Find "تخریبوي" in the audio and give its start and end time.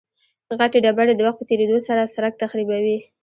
2.43-2.97